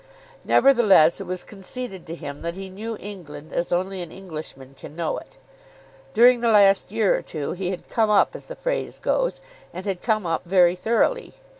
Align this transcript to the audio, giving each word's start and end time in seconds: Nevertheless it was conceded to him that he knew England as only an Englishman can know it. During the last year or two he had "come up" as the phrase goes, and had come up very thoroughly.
Nevertheless 0.43 1.21
it 1.21 1.27
was 1.27 1.43
conceded 1.43 2.07
to 2.07 2.15
him 2.15 2.41
that 2.41 2.55
he 2.55 2.69
knew 2.71 2.97
England 2.99 3.53
as 3.53 3.71
only 3.71 4.01
an 4.01 4.11
Englishman 4.11 4.73
can 4.73 4.95
know 4.95 5.19
it. 5.19 5.37
During 6.15 6.39
the 6.39 6.47
last 6.51 6.91
year 6.91 7.15
or 7.15 7.21
two 7.21 7.51
he 7.51 7.69
had 7.69 7.87
"come 7.87 8.09
up" 8.09 8.33
as 8.35 8.47
the 8.47 8.55
phrase 8.55 8.97
goes, 8.97 9.41
and 9.71 9.85
had 9.85 10.01
come 10.01 10.25
up 10.25 10.43
very 10.43 10.75
thoroughly. 10.75 11.35